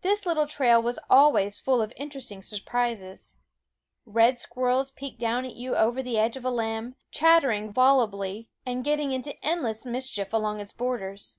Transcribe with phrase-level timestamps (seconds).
[0.00, 3.34] This little ^,,trail was always full of interesting surprises.
[3.34, 3.36] ^^Keen
[4.10, 8.48] Eyed Red squirrels peeked down at you over the edge of a limb, chattering volubly
[8.64, 11.36] and get ting into endless mischief along its borders.